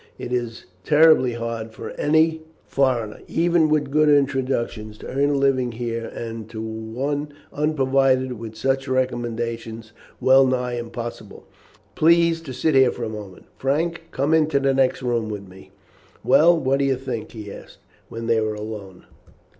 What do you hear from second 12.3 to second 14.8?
to sit here for a moment. Frank, come into the